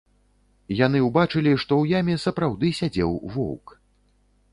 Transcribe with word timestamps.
Яны 0.77 1.01
ўбачылі, 1.07 1.53
што 1.63 1.73
ў 1.81 1.85
яме 1.99 2.15
сапраўды 2.25 2.71
сядзеў 2.79 3.11
воўк. 3.35 3.75